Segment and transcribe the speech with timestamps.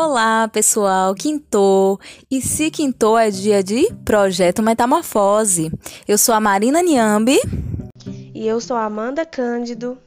[0.00, 1.98] Olá, pessoal, quintou.
[2.30, 5.72] E se quintou é dia de Projeto Metamorfose.
[6.06, 7.36] Eu sou a Marina Niambi.
[8.32, 9.98] E eu sou a Amanda Cândido.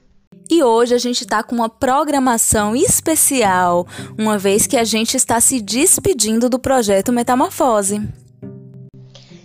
[0.50, 3.86] E hoje a gente está com uma programação especial,
[4.18, 8.00] uma vez que a gente está se despedindo do projeto Metamorfose.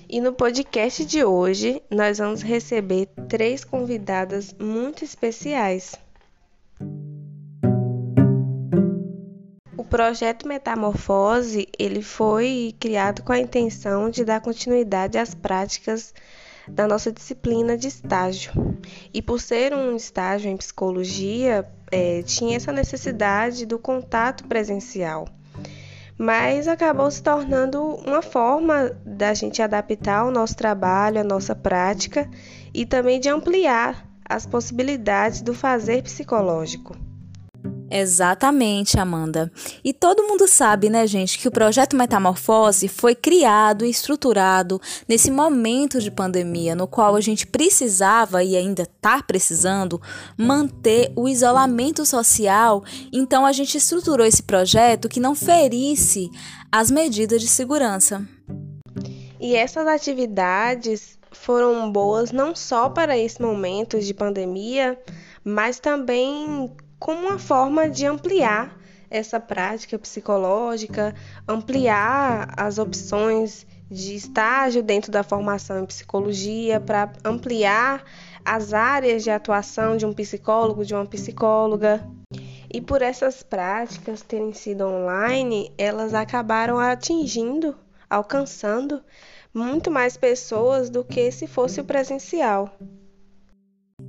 [0.08, 5.96] E no podcast de hoje, nós vamos receber três convidadas muito especiais.
[9.88, 16.12] Projeto Metamorfose, ele foi criado com a intenção de dar continuidade às práticas
[16.68, 18.52] da nossa disciplina de estágio.
[19.14, 25.28] E por ser um estágio em psicologia, é, tinha essa necessidade do contato presencial
[26.18, 32.28] mas acabou se tornando uma forma da gente adaptar o nosso trabalho, a nossa prática
[32.72, 36.96] e também de ampliar as possibilidades do fazer psicológico.
[37.90, 39.50] Exatamente, Amanda.
[39.84, 45.30] E todo mundo sabe, né, gente, que o projeto Metamorfose foi criado e estruturado nesse
[45.30, 50.00] momento de pandemia, no qual a gente precisava e ainda está precisando
[50.36, 52.82] manter o isolamento social.
[53.12, 56.28] Então, a gente estruturou esse projeto que não ferisse
[56.70, 58.26] as medidas de segurança.
[59.40, 64.98] E essas atividades foram boas não só para esse momento de pandemia,
[65.44, 68.76] mas também como uma forma de ampliar
[69.10, 71.14] essa prática psicológica,
[71.46, 78.04] ampliar as opções de estágio dentro da formação em psicologia, para ampliar
[78.44, 82.06] as áreas de atuação de um psicólogo, de uma psicóloga.
[82.72, 87.76] E por essas práticas terem sido online, elas acabaram atingindo,
[88.10, 89.02] alcançando
[89.54, 92.76] muito mais pessoas do que se fosse o presencial.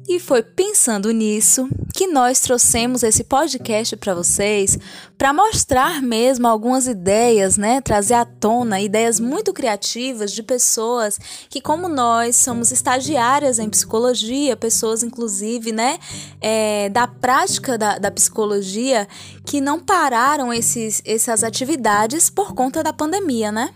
[0.09, 4.79] E foi pensando nisso que nós trouxemos esse podcast para vocês
[5.17, 7.81] para mostrar mesmo algumas ideias, né?
[7.81, 14.55] Trazer à tona ideias muito criativas de pessoas que, como nós, somos estagiárias em psicologia,
[14.55, 15.99] pessoas, inclusive, né?
[16.39, 19.09] É, da prática da, da psicologia
[19.43, 23.73] que não pararam esses, essas atividades por conta da pandemia, né?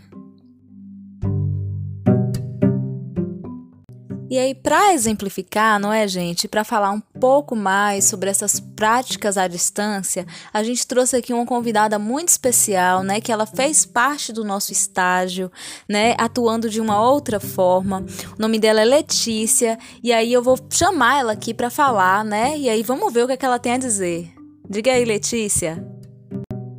[4.31, 6.47] E aí, para exemplificar, não é, gente?
[6.47, 11.45] Para falar um pouco mais sobre essas práticas à distância, a gente trouxe aqui uma
[11.45, 13.19] convidada muito especial, né?
[13.19, 15.51] Que ela fez parte do nosso estágio,
[15.85, 16.15] né?
[16.17, 18.05] Atuando de uma outra forma.
[18.37, 19.77] O nome dela é Letícia.
[20.01, 22.57] E aí eu vou chamar ela aqui para falar, né?
[22.57, 24.33] E aí vamos ver o que, é que ela tem a dizer.
[24.69, 25.90] Diga aí, Letícia.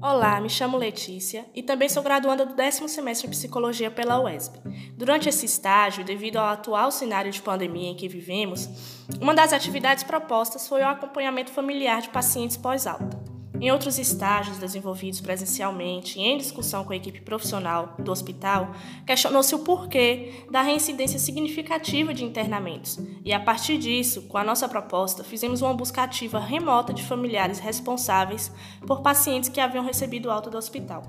[0.02, 4.58] Olá, me chamo Letícia e também sou graduanda do décimo semestre em Psicologia pela UESB.
[4.96, 8.68] Durante esse estágio, devido ao atual cenário de pandemia em que vivemos,
[9.20, 13.31] uma das atividades propostas foi o acompanhamento familiar de pacientes pós-alta.
[13.60, 18.72] Em outros estágios desenvolvidos presencialmente e em discussão com a equipe profissional do hospital,
[19.06, 22.98] questionou-se o porquê da reincidência significativa de internamentos.
[23.24, 27.58] E a partir disso, com a nossa proposta, fizemos uma busca ativa remota de familiares
[27.58, 28.50] responsáveis
[28.86, 31.02] por pacientes que haviam recebido alta do hospital.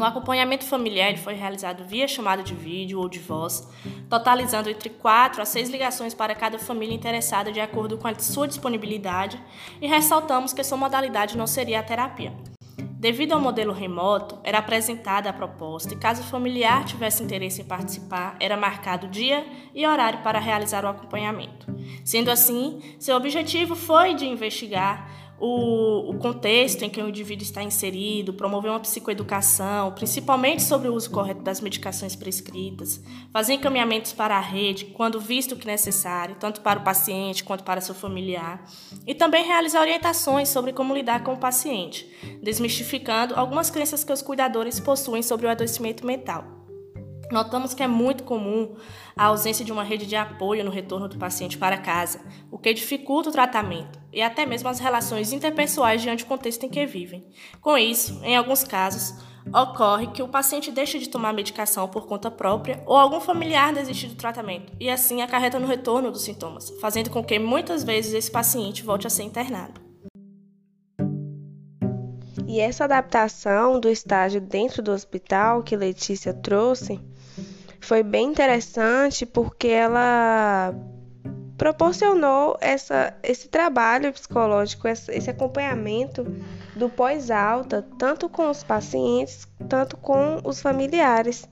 [0.00, 3.68] O acompanhamento familiar foi realizado via chamada de vídeo ou de voz,
[4.08, 8.48] totalizando entre 4 a 6 ligações para cada família interessada de acordo com a sua
[8.48, 9.38] disponibilidade,
[9.78, 12.32] e ressaltamos que sua modalidade não seria a terapia.
[12.78, 17.64] Devido ao modelo remoto, era apresentada a proposta e, caso o familiar tivesse interesse em
[17.66, 21.66] participar, era marcado dia e horário para realizar o acompanhamento.
[22.04, 27.62] Sendo assim, seu objetivo foi de investigar o, o, contexto em que o indivíduo está
[27.62, 33.02] inserido, promover uma psicoeducação, principalmente sobre o uso correto das medicações prescritas,
[33.32, 37.80] fazer encaminhamentos para a rede quando visto que necessário, tanto para o paciente quanto para
[37.80, 38.62] seu familiar,
[39.06, 42.06] e também realizar orientações sobre como lidar com o paciente,
[42.42, 46.59] desmistificando algumas crenças que os cuidadores possuem sobre o adoecimento mental.
[47.30, 48.74] Notamos que é muito comum
[49.16, 52.20] a ausência de uma rede de apoio no retorno do paciente para casa,
[52.50, 56.68] o que dificulta o tratamento e até mesmo as relações interpessoais diante do contexto em
[56.68, 57.24] que vivem.
[57.60, 59.14] Com isso, em alguns casos,
[59.54, 64.08] ocorre que o paciente deixa de tomar medicação por conta própria ou algum familiar desiste
[64.08, 68.30] do tratamento e assim acarreta no retorno dos sintomas, fazendo com que muitas vezes esse
[68.30, 69.80] paciente volte a ser internado.
[72.46, 77.00] E essa adaptação do estágio dentro do hospital que Letícia trouxe
[77.80, 80.74] foi bem interessante porque ela
[81.56, 86.24] proporcionou essa, esse trabalho psicológico, esse acompanhamento
[86.74, 91.46] do pós-alta, tanto com os pacientes, tanto com os familiares.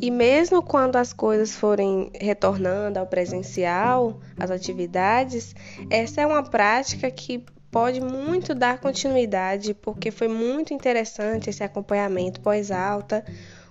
[0.00, 5.56] E mesmo quando as coisas forem retornando ao presencial, as atividades,
[5.90, 12.40] essa é uma prática que pode muito dar continuidade, porque foi muito interessante esse acompanhamento
[12.40, 13.24] pós-alta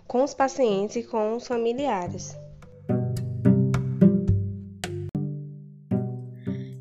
[0.07, 2.35] com os pacientes e com os familiares.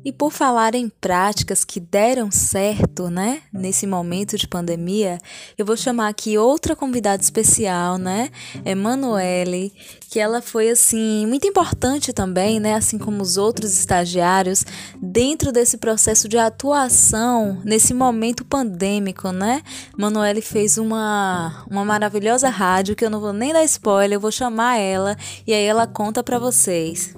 [0.07, 5.17] E por falar em práticas que deram certo, né, nesse momento de pandemia,
[5.57, 8.29] eu vou chamar aqui outra convidada especial, né,
[8.63, 9.73] Emanuele,
[10.09, 14.63] que ela foi assim muito importante também, né, assim como os outros estagiários,
[14.95, 19.61] dentro desse processo de atuação nesse momento pandêmico, né?
[19.93, 24.31] Emanuele fez uma uma maravilhosa rádio que eu não vou nem dar spoiler, eu vou
[24.31, 27.13] chamar ela e aí ela conta para vocês.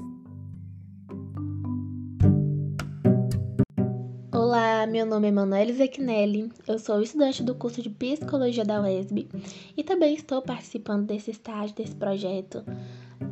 [4.49, 9.29] Olá, meu nome é Manuela Zecnelli, eu sou estudante do curso de Psicologia da UESB
[9.77, 12.63] e também estou participando desse estágio, desse projeto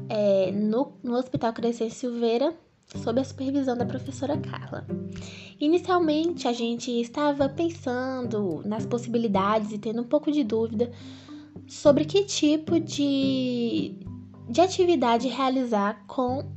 [0.07, 2.53] é, no, no Hospital Crescente Silveira,
[2.85, 4.85] sob a supervisão da professora Carla.
[5.59, 10.91] Inicialmente, a gente estava pensando nas possibilidades e tendo um pouco de dúvida
[11.65, 13.95] sobre que tipo de,
[14.47, 16.56] de atividade realizar com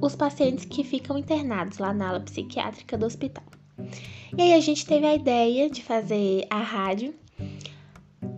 [0.00, 3.44] os pacientes que ficam internados lá na ala psiquiátrica do hospital.
[4.36, 7.14] E aí a gente teve a ideia de fazer a rádio.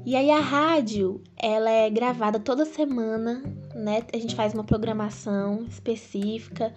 [0.04, 3.42] E aí a rádio, ela é gravada toda semana,
[3.74, 4.02] né?
[4.12, 6.74] A gente faz uma programação específica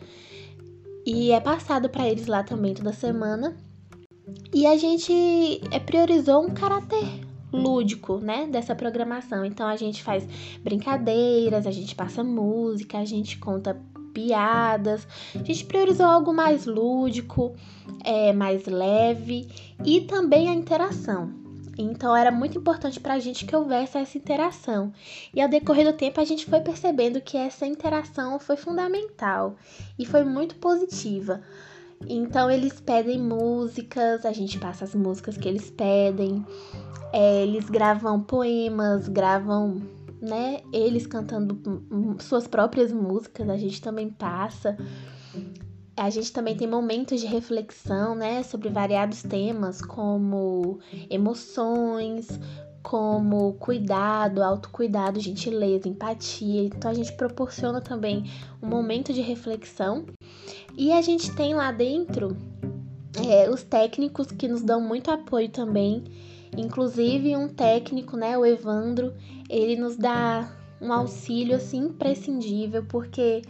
[1.05, 3.55] e é passado para eles lá também toda semana.
[4.53, 7.03] E a gente é, priorizou um caráter
[7.51, 9.45] lúdico, né, dessa programação.
[9.45, 10.27] Então a gente faz
[10.61, 13.79] brincadeiras, a gente passa música, a gente conta
[14.13, 15.07] piadas.
[15.33, 17.55] A gente priorizou algo mais lúdico,
[18.03, 19.47] é, mais leve
[19.83, 21.43] e também a interação.
[21.77, 24.93] Então era muito importante para a gente que houvesse essa interação.
[25.33, 29.55] E ao decorrer do tempo a gente foi percebendo que essa interação foi fundamental
[29.97, 31.41] e foi muito positiva.
[32.07, 36.45] Então eles pedem músicas, a gente passa as músicas que eles pedem,
[37.11, 39.81] é, eles gravam poemas, gravam
[40.23, 41.61] né, eles cantando
[42.19, 44.77] suas próprias músicas, a gente também passa.
[45.97, 50.79] A gente também tem momentos de reflexão, né, sobre variados temas como
[51.09, 52.39] emoções,
[52.81, 56.63] como cuidado, autocuidado, gentileza, empatia.
[56.63, 58.23] Então a gente proporciona também
[58.61, 60.05] um momento de reflexão.
[60.75, 62.35] E a gente tem lá dentro
[63.27, 66.05] é, os técnicos que nos dão muito apoio também
[66.57, 69.13] Inclusive um técnico, né, o Evandro,
[69.53, 70.51] ele nos dá
[70.81, 73.43] um auxílio assim imprescindível, porque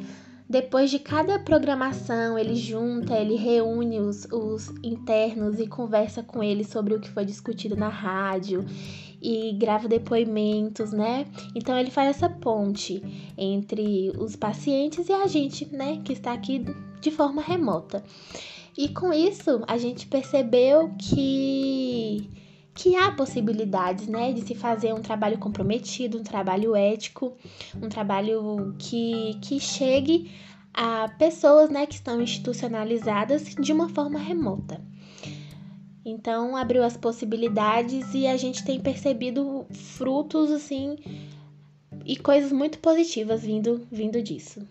[0.50, 6.68] depois de cada programação, ele junta, ele reúne os, os internos e conversa com eles
[6.68, 8.66] sobre o que foi discutido na rádio
[9.22, 11.26] e grava depoimentos, né?
[11.56, 13.02] Então ele faz essa ponte
[13.38, 16.66] entre os pacientes e a gente, né, que está aqui
[17.00, 18.04] de forma remota.
[18.78, 22.30] E com isso, a gente percebeu que
[22.74, 27.34] que há possibilidades, né, de se fazer um trabalho comprometido, um trabalho ético,
[27.82, 30.32] um trabalho que, que chegue
[30.74, 34.82] a pessoas, né, que estão institucionalizadas de uma forma remota.
[36.06, 40.98] Então, abriu as possibilidades e a gente tem percebido frutos, assim,
[42.06, 44.68] e coisas muito positivas vindo, vindo disso.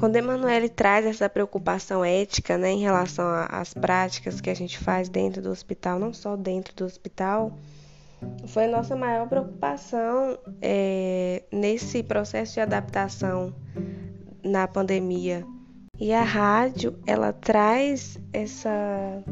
[0.00, 5.10] Quando Emanuele traz essa preocupação ética né, em relação às práticas que a gente faz
[5.10, 7.52] dentro do hospital, não só dentro do hospital,
[8.46, 13.54] foi nossa maior preocupação é, nesse processo de adaptação
[14.42, 15.44] na pandemia.
[15.98, 19.22] E a rádio, ela traz essa,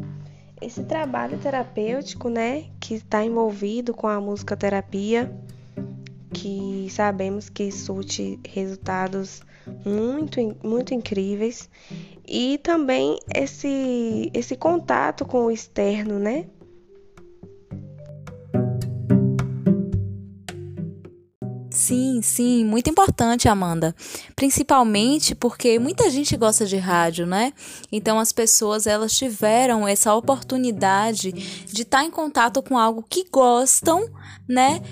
[0.60, 5.32] esse trabalho terapêutico, né, que está envolvido com a musicoterapia,
[6.30, 9.47] que sabemos que surte resultados
[9.84, 11.68] muito, muito incríveis.
[12.26, 16.46] E também esse, esse contato com o externo, né?
[21.88, 23.96] Sim, sim, muito importante, Amanda.
[24.36, 27.50] Principalmente porque muita gente gosta de rádio, né?
[27.90, 34.06] Então as pessoas elas tiveram essa oportunidade de estar em contato com algo que gostam,
[34.46, 34.82] né?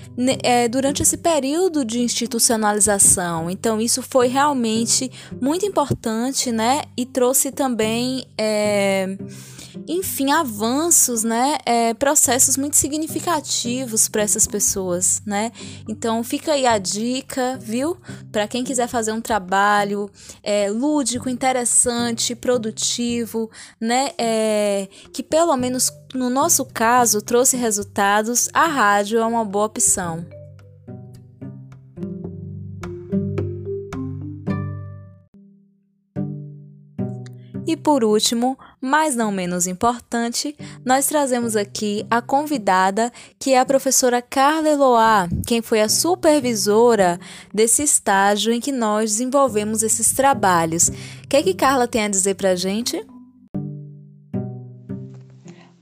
[0.41, 3.47] É, durante esse período de institucionalização.
[3.47, 6.81] Então isso foi realmente muito importante, né?
[6.97, 9.15] E trouxe também é,
[9.87, 11.57] enfim, avanços, né?
[11.65, 15.51] É, processos muito significativos para essas pessoas, né?
[15.87, 17.97] Então fica aí a dica, viu?
[18.31, 20.09] Para quem quiser fazer um trabalho
[20.41, 24.11] é, lúdico, interessante, produtivo, né?
[24.17, 30.25] É, que pelo menos no nosso caso trouxe resultados, a rádio é uma boa opção.
[37.67, 40.55] E por último, Mas não menos importante,
[40.85, 47.19] nós trazemos aqui a convidada, que é a professora Carla Eloá, quem foi a supervisora
[47.51, 50.89] desse estágio em que nós desenvolvemos esses trabalhos.
[50.89, 53.03] O que é que Carla tem a dizer para a gente?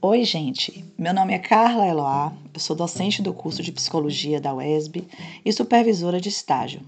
[0.01, 0.85] Oi, gente.
[0.97, 5.05] Meu nome é Carla Eloá, eu sou docente do curso de Psicologia da UESB
[5.43, 6.79] e supervisora de estágio.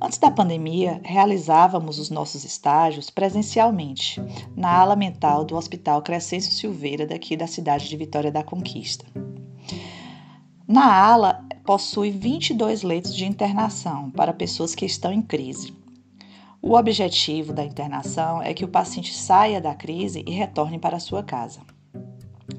[0.00, 4.22] Antes da pandemia, realizávamos os nossos estágios presencialmente,
[4.54, 9.06] na ala mental do Hospital Crescêncio Silveira, daqui da cidade de Vitória da Conquista.
[10.68, 15.74] Na ala, possui 22 leitos de internação para pessoas que estão em crise.
[16.60, 21.22] O objetivo da internação é que o paciente saia da crise e retorne para sua
[21.22, 21.60] casa.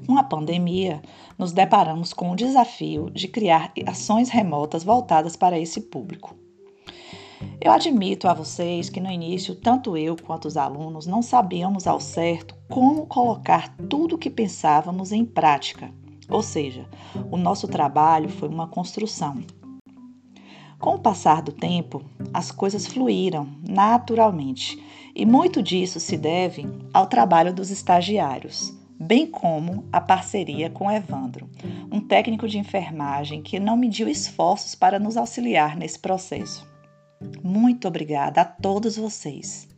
[0.06, 1.02] Com a pandemia,
[1.36, 6.34] nos deparamos com o desafio de criar ações remotas voltadas para esse público.
[7.60, 11.98] Eu admito a vocês que no início, tanto eu quanto os alunos não sabíamos ao
[11.98, 15.92] certo como colocar tudo o que pensávamos em prática,
[16.28, 16.86] ou seja,
[17.32, 19.42] o nosso trabalho foi uma construção.
[20.78, 24.80] Com o passar do tempo, as coisas fluíram naturalmente
[25.12, 31.50] e muito disso se deve ao trabalho dos estagiários, bem como a parceria com Evandro,
[31.90, 36.77] um técnico de enfermagem que não mediu esforços para nos auxiliar nesse processo.
[37.42, 39.68] Muito obrigada a todos vocês.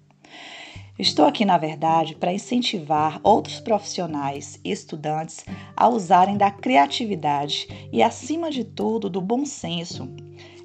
[0.99, 8.02] Estou aqui, na verdade, para incentivar outros profissionais e estudantes a usarem da criatividade e,
[8.02, 10.06] acima de tudo, do bom senso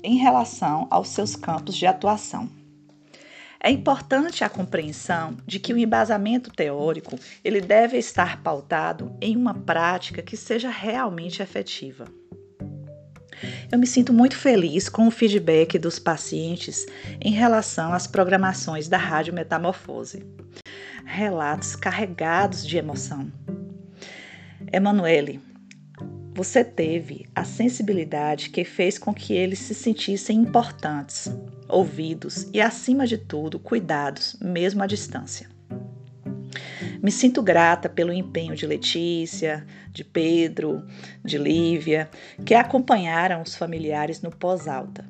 [0.03, 2.49] em relação aos seus campos de atuação.
[3.59, 9.53] É importante a compreensão de que o embasamento teórico ele deve estar pautado em uma
[9.53, 12.05] prática que seja realmente efetiva.
[13.71, 16.85] Eu me sinto muito feliz com o feedback dos pacientes
[17.21, 20.25] em relação às programações da Rádio Metamorfose.
[21.05, 23.31] Relatos carregados de emoção.
[24.71, 25.39] Emanuele,
[26.33, 31.31] você teve a sensibilidade que fez com que eles se sentissem importantes,
[31.69, 35.54] ouvidos e, acima de tudo, cuidados, mesmo à distância.
[37.05, 40.83] Me sinto grata pelo empenho de Letícia, de Pedro,
[41.23, 42.09] de Lívia,
[42.43, 45.05] que acompanharam os familiares no pós-alta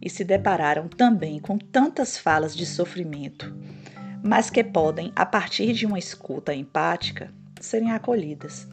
[0.00, 3.52] e se depararam também com tantas falas de sofrimento,
[4.22, 8.68] mas que podem, a partir de uma escuta empática, serem acolhidas.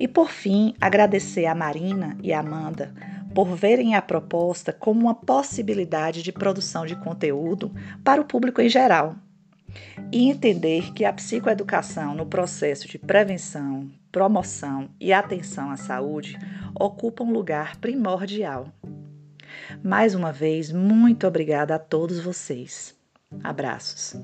[0.00, 2.94] E por fim, agradecer a Marina e a Amanda
[3.34, 7.70] por verem a proposta como uma possibilidade de produção de conteúdo
[8.02, 9.14] para o público em geral
[10.12, 16.38] e entender que a psicoeducação no processo de prevenção, promoção e atenção à saúde
[16.74, 18.68] ocupa um lugar primordial.
[19.82, 22.94] Mais uma vez, muito obrigada a todos vocês.
[23.42, 24.16] Abraços.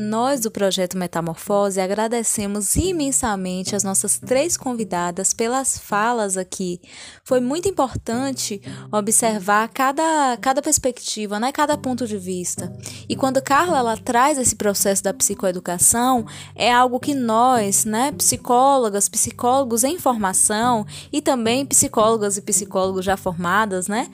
[0.00, 6.80] Nós do projeto Metamorfose agradecemos imensamente as nossas três convidadas pelas falas aqui.
[7.24, 8.62] Foi muito importante
[8.92, 11.50] observar cada, cada perspectiva, né?
[11.50, 12.72] cada ponto de vista.
[13.08, 16.24] E quando Carla ela traz esse processo da psicoeducação,
[16.54, 23.16] é algo que nós, né, psicólogas, psicólogos em formação e também psicólogas e psicólogos já
[23.16, 24.08] formadas, né,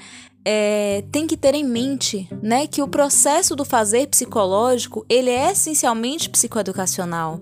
[0.45, 5.53] é, tem que ter em mente né, que o processo do fazer psicológico ele é
[5.53, 7.41] essencialmente psicoeducacional.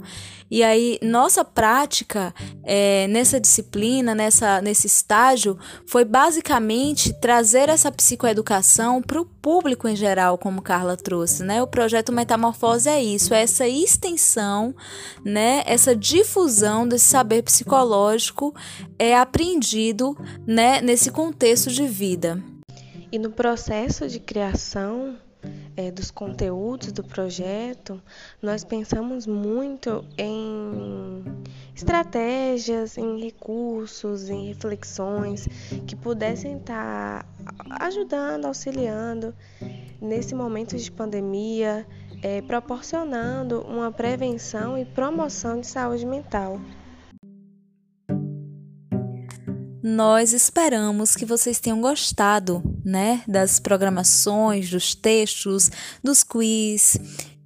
[0.53, 9.01] E aí, nossa prática é, nessa disciplina, nessa, nesse estágio, foi basicamente trazer essa psicoeducação
[9.01, 11.43] para o público em geral, como Carla trouxe.
[11.43, 11.63] Né?
[11.63, 14.75] O projeto Metamorfose é isso, é essa extensão,
[15.25, 18.55] né, essa difusão desse saber psicológico
[18.99, 20.15] é aprendido
[20.47, 22.52] né, nesse contexto de vida.
[23.13, 25.19] E no processo de criação
[25.77, 28.03] é, dos conteúdos do projeto,
[28.41, 31.23] nós pensamos muito em
[31.77, 35.47] estratégias, em recursos, em reflexões
[35.87, 37.27] que pudessem estar
[37.81, 39.35] ajudando, auxiliando
[40.01, 41.87] nesse momento de pandemia,
[42.23, 46.59] é, proporcionando uma prevenção e promoção de saúde mental.
[49.83, 55.71] Nós esperamos que vocês tenham gostado, né, das programações, dos textos,
[56.03, 56.99] dos quiz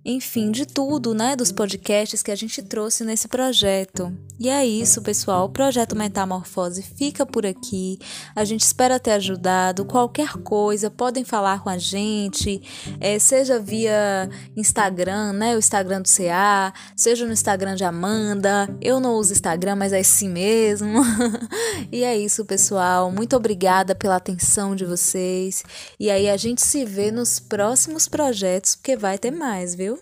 [0.09, 4.17] enfim, de tudo, né, dos podcasts que a gente trouxe nesse projeto.
[4.39, 5.47] E é isso, pessoal.
[5.47, 7.99] O projeto Metamorfose fica por aqui.
[8.35, 9.85] A gente espera ter ajudado.
[9.87, 12.61] Qualquer coisa, podem falar com a gente,
[13.01, 18.69] é, seja via Instagram, né, o Instagram do CA, seja no Instagram de Amanda.
[18.81, 21.01] Eu não uso Instagram, mas é assim mesmo.
[21.91, 23.11] e é isso, pessoal.
[23.11, 25.65] Muito obrigada pela atenção de vocês.
[25.99, 29.99] E aí a gente se vê nos próximos projetos, porque vai ter mais, viu?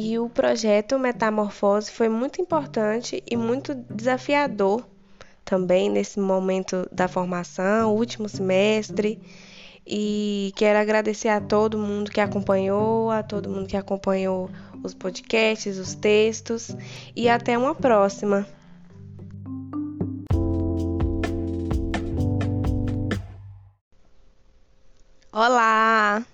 [0.00, 4.86] E o projeto Metamorfose foi muito importante e muito desafiador
[5.44, 9.20] também nesse momento da formação, último semestre.
[9.84, 14.48] E quero agradecer a todo mundo que acompanhou, a todo mundo que acompanhou
[14.84, 16.76] os podcasts, os textos
[17.16, 18.46] e até uma próxima.
[25.32, 26.24] Olá!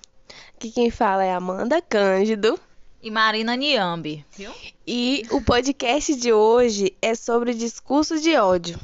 [0.55, 2.61] Aqui quem fala é Amanda Cândido
[3.05, 4.51] e Marina Niambi, viu?
[4.87, 8.81] E o podcast de hoje é sobre discurso de ódio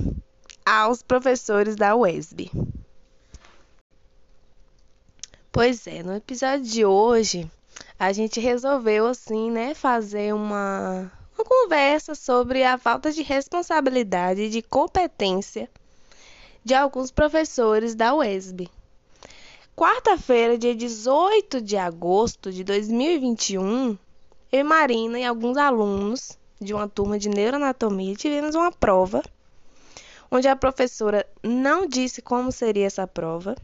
[0.63, 2.51] aos professores da UESB.
[5.51, 7.51] Pois é, no episódio de hoje
[7.99, 14.51] a gente resolveu assim, né, fazer uma uma conversa sobre a falta de responsabilidade e
[14.51, 15.67] de competência
[16.63, 18.69] de alguns professores da UESB.
[19.75, 23.97] Quarta-feira, dia 18 de agosto de 2021,
[24.53, 29.23] eu e Marina e alguns alunos de uma turma de neuroanatomia tivemos uma prova
[30.31, 33.57] onde a professora não disse como seria essa prova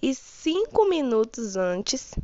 [0.00, 2.14] e cinco minutos antes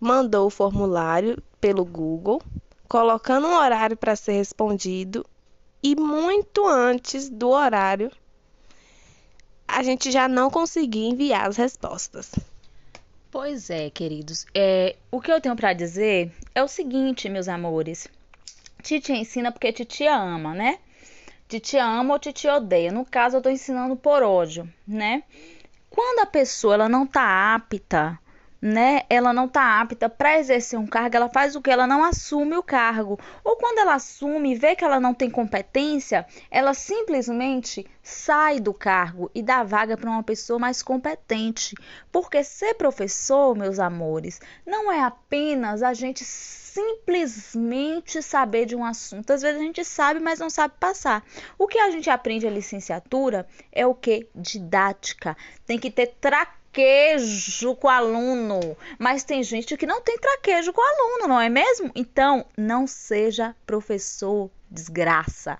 [0.00, 2.40] mandou o formulário pelo Google,
[2.88, 5.24] colocando um horário para ser respondido
[5.82, 8.10] e muito antes do horário
[9.68, 12.32] a gente já não conseguia enviar as respostas.
[13.30, 14.44] Pois é, queridos.
[14.52, 18.08] É, o que eu tenho para dizer é o seguinte, meus amores.
[18.82, 20.78] Titia ensina porque titia ama, né?
[21.48, 22.92] Titia ama ou titia odeia.
[22.92, 25.22] No caso, eu tô ensinando por ódio, né?
[25.88, 28.18] Quando a pessoa ela não tá apta
[28.60, 31.70] né, ela não está apta para exercer um cargo, ela faz o que?
[31.70, 33.18] Ela não assume o cargo.
[33.42, 38.74] Ou quando ela assume e vê que ela não tem competência, ela simplesmente sai do
[38.74, 41.74] cargo e dá vaga para uma pessoa mais competente.
[42.12, 49.32] Porque ser professor, meus amores, não é apenas a gente simplesmente saber de um assunto.
[49.32, 51.24] Às vezes a gente sabe, mas não sabe passar.
[51.58, 54.28] O que a gente aprende a licenciatura é o que?
[54.34, 55.36] Didática.
[55.66, 60.80] Tem que ter traquejo traquejo com aluno, mas tem gente que não tem traquejo com
[60.80, 61.90] aluno, não é mesmo?
[61.94, 65.58] Então, não seja professor desgraça.